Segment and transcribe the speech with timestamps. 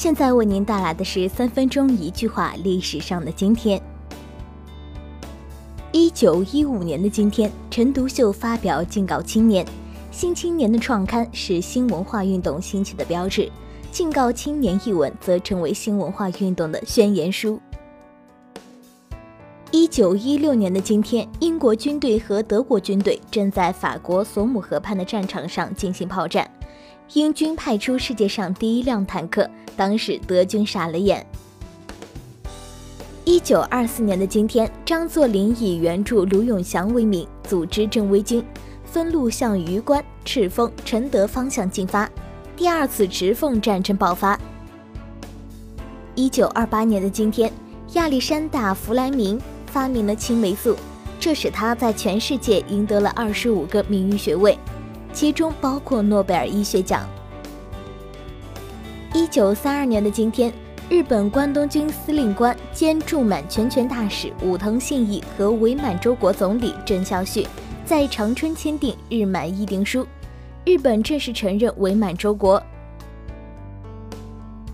[0.00, 3.78] 现在为您带来的是三分钟一句话历史上的今天。
[5.92, 9.62] 一九一五年的今天，陈独秀发表《敬告青年》。
[10.10, 13.42] 新青年的创刊是新文化运动兴起的标志，
[13.92, 17.60] 《敬告青年》一文则成为新文化运动的宣言书。
[19.70, 26.50] 一九一六年的今天，英国军队和德国军队正在法国索姆河畔的战场上进行炮战，
[27.14, 31.26] 英军派出世界上第一辆坦克，当时德军傻了眼。
[33.24, 38.44] 一九二四年的今天，张作霖以援助卢永祥为名，组织正规军。
[38.84, 42.08] 分路向榆关、赤峰、承德方向进发，
[42.56, 44.38] 第二次直奉战争爆发。
[46.14, 47.52] 一九二八年的今天，
[47.94, 50.76] 亚历山大·弗莱明发明了青霉素，
[51.18, 54.56] 这使他在全世界赢得了二十五个名誉学位，
[55.12, 57.08] 其中包括诺贝尔医学奖。
[59.12, 60.52] 一九三二年的今天，
[60.88, 67.46] 日本关东军司令官兼驻满全权大使武藤信义和伪满洲国总理郑孝胥。
[67.84, 70.06] 在长春签订日满议定书，
[70.64, 72.62] 日本正式承认伪满洲国。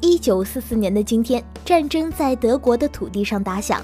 [0.00, 3.82] 一九四四年的今天，战争在德国的土地上打响，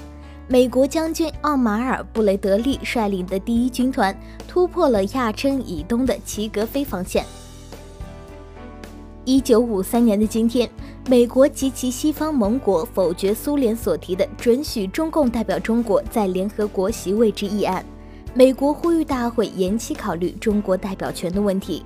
[0.51, 7.23] 美国将军奥马尔·布雷德利率领的第一军团突破了亚琛以东的齐格菲防线。
[9.25, 10.67] 一九五三年的今天，
[11.07, 17.85] 美国及其西方盟国否决苏联所提的准许中共代表中国在联合国席位之议案。
[18.33, 21.85] 美国呼吁大会延期考虑中国代表权的问题。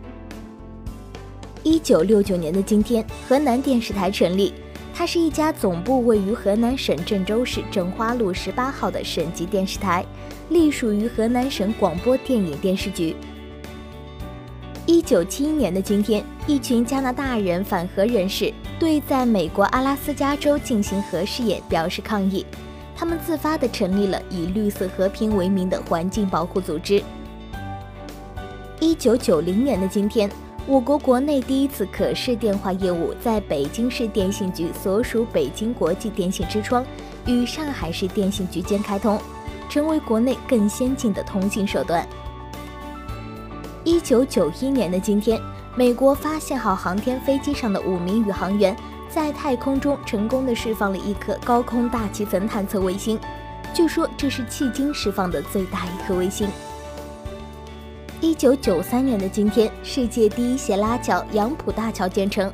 [1.64, 4.54] 一九六九年的今天，河南电视台成立，
[4.96, 10.06] 它是一家总部位于河南省郑州市郑花路十八号的省级电视台，
[10.50, 13.16] 隶属于河南省广播电影电视局。
[14.86, 22.46] 一九七一年的今天，一群加拿大人反核人士对在美国阿拉斯加州进行核试验表示抗议。
[22.96, 27.02] 他们自发地成立了以“绿色和平”为名的环境保护组织。
[28.80, 30.30] 一九九零年的今天，
[30.66, 36.86] 我国国内第一次可视电话业务在北京市电信局所属北京国际电信之窗
[37.26, 39.20] 与上海市电信局间开通，
[39.70, 42.08] 成为国内更先进的通信手段。
[43.84, 45.38] 一九九一年的今天，
[45.76, 48.76] 美国发现号航天飞机上的五名宇航员。
[49.10, 53.20] 在太空中成功的释放了一颗高空大气层探测卫星，
[53.72, 56.50] 据说这是迄今释放的最大一颗卫星。
[58.24, 62.50] 一九九三年的今天，世界第一斜拉桥杨浦大桥建成，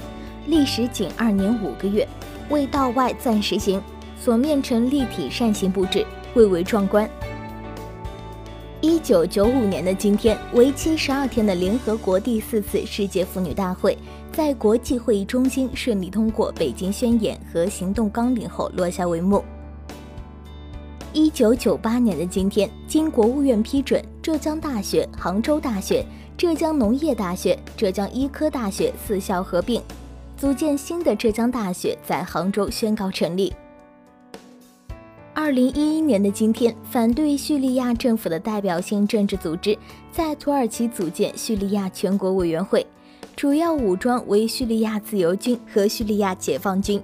[0.48, 2.08] 历时仅二年五个月，
[2.50, 3.80] 为道外暂时行，
[4.20, 6.04] 所面呈立体扇形布置，
[6.34, 7.08] 蔚为壮观。
[8.82, 13.96] 一九九五年的今天，为期十二天的联合国第四次世界妇女大会。
[14.32, 19.44] 在国际会议中心顺利通过《北京宣言》和行动纲领后落下帷幕。
[21.12, 26.06] 一九九八年的今天，经国务院批准，浙江大学、杭州大学、
[26.38, 29.82] 浙江农业大学、浙江医科大学四校合并，
[30.38, 33.52] 组建新的浙江大学，在杭州宣告成立。
[35.34, 39.76] 二零一一年的今天，反对叙利亚政府的代表性政治组织
[40.12, 42.86] 在土耳其组建叙利亚全国委员会。
[43.36, 47.02] 主要武装为叙利亚自由军和叙利亚解放军。